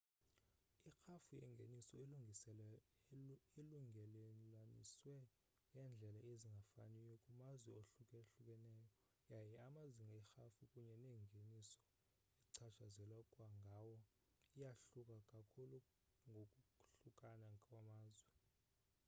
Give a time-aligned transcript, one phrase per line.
[0.89, 1.97] irhafu yengeniso
[3.61, 5.15] ilungelelaniswe
[5.71, 8.85] ngeendlela ezingafaniyo kumazwe ahlukahlukeneyo
[9.31, 11.81] yaye amazinga erhafu kunye nengeniso
[12.47, 13.95] echatshazelwa ngawo
[14.57, 15.77] iyahluka kakhulu
[16.29, 18.33] ngokwahlukana kwamazwe